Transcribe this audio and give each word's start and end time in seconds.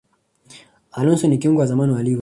alonso 0.91 1.27
ni 1.27 1.37
kiungo 1.37 1.59
wa 1.59 1.65
zamani 1.67 1.93
wa 1.93 2.03
liverpool 2.03 2.19